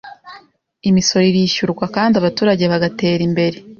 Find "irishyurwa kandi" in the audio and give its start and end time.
1.31-2.13